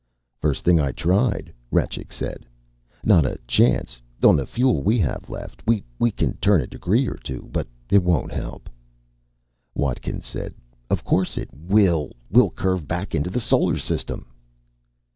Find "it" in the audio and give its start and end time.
7.91-8.01, 11.37-11.49